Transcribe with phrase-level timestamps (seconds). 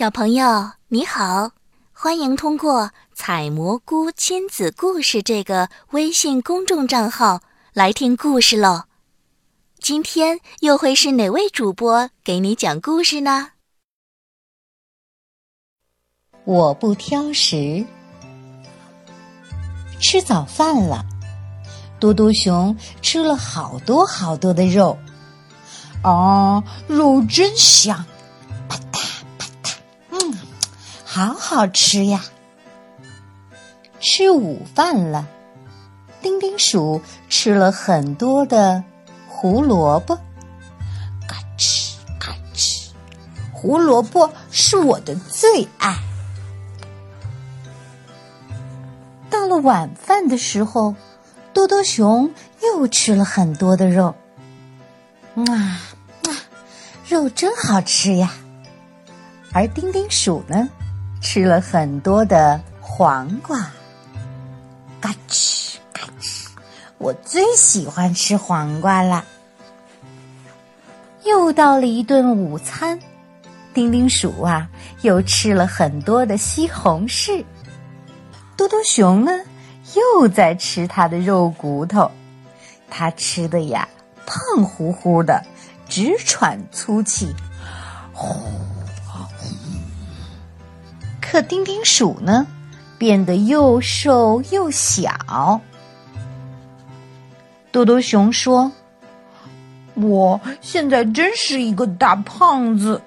[0.00, 1.50] 小朋友你好，
[1.92, 7.42] 欢迎通过“采蘑菇亲子故事”这个微信公众账号
[7.74, 8.84] 来听故事喽。
[9.78, 13.48] 今天又会是哪位主播给你讲故事呢？
[16.44, 17.84] 我不挑食。
[20.00, 21.04] 吃早饭了，
[22.00, 24.96] 嘟嘟熊吃了好多好多的肉，
[26.02, 28.02] 啊，肉真香！
[31.12, 32.22] 好好吃呀。
[33.98, 35.26] 吃午饭了，
[36.22, 38.84] 丁丁鼠吃了很多的
[39.26, 40.14] 胡萝卜，
[41.26, 42.90] 嘎吱嘎吱，
[43.52, 45.98] 胡萝卜是我的最爱。
[49.28, 50.94] 到了晚饭的时候，
[51.52, 52.32] 多多熊
[52.62, 54.14] 又吃了很多的肉，
[55.34, 55.82] 啊
[56.22, 56.30] 啊，
[57.08, 58.32] 肉真好吃呀！
[59.52, 60.68] 而丁丁鼠呢，
[61.20, 63.70] 吃了很多的黄瓜，
[65.00, 66.46] 嘎吱嘎吱，
[66.98, 69.24] 我最喜欢吃黄瓜了。
[71.24, 72.98] 又到了一顿午餐，
[73.74, 74.68] 丁丁鼠啊，
[75.02, 77.44] 又吃了很多的西红柿。
[78.56, 79.32] 多多熊呢，
[79.94, 82.10] 又在吃它的肉骨头，
[82.88, 83.88] 它吃的呀
[84.26, 85.44] 胖乎乎的，
[85.88, 87.34] 直喘粗气，
[88.12, 88.59] 呼。
[91.30, 92.44] 可丁丁鼠呢，
[92.98, 95.60] 变得又瘦又小。
[97.70, 98.72] 多多熊说
[99.94, 103.00] ：“我现在真是一个大胖子，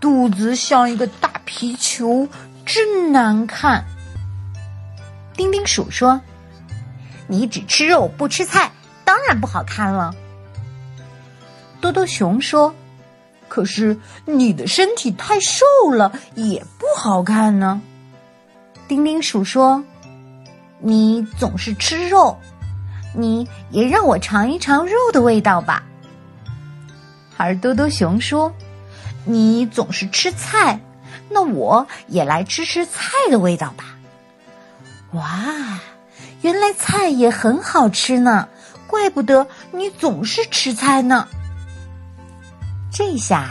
[0.00, 2.26] 肚子像一个大皮球，
[2.64, 3.84] 真难看。”
[5.36, 6.18] 丁丁鼠说
[7.28, 8.72] ：“你只吃肉不吃菜，
[9.04, 10.14] 当然不好看了。”
[11.82, 12.74] 多多熊说
[13.48, 17.80] ：“可是你的身体太瘦了，也不好看呢。”
[18.88, 19.82] 丁丁鼠说
[20.80, 22.36] ：“你总是吃肉，
[23.14, 25.82] 你也让我尝一尝肉的味道吧。”
[27.36, 28.52] 而多多熊说
[29.26, 30.80] ：“你总是吃菜，
[31.28, 33.96] 那我也来吃吃菜的味道吧。”
[35.12, 35.80] 哇，
[36.42, 38.48] 原来菜也很好吃呢，
[38.86, 41.26] 怪不得你总是吃菜呢。
[42.90, 43.50] 这下，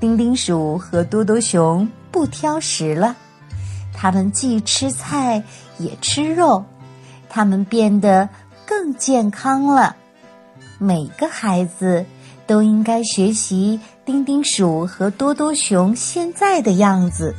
[0.00, 3.16] 丁丁鼠和多多熊不挑食了，
[3.92, 5.42] 他们既吃菜
[5.78, 6.62] 也吃肉，
[7.28, 8.28] 他们变得
[8.66, 9.96] 更健康了。
[10.78, 12.04] 每个孩子
[12.46, 17.34] 都应该学习丁丁鼠和多多熊现在的样子，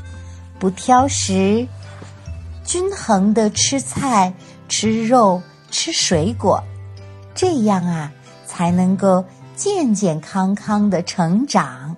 [0.60, 1.68] 不挑食。
[2.66, 4.34] 均衡的吃菜、
[4.70, 6.64] 吃肉、吃水果，
[7.36, 8.12] 这样啊，
[8.48, 9.24] 才能够
[9.56, 11.96] 健健康康的成长。